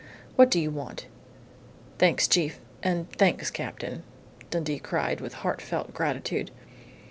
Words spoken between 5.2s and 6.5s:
with heartfelt gratitude.